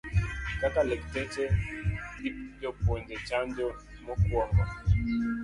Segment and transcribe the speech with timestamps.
[0.61, 1.45] Kaka lakteche
[2.17, 2.29] gi
[2.61, 3.67] jopuonje chanjo
[4.05, 4.63] mokuongo